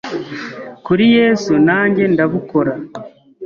[0.85, 2.73] kuri Yesu nanjye ndabukora